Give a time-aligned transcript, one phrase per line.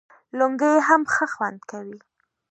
[0.37, 1.99] لنګۍ هم ښه خوند کوي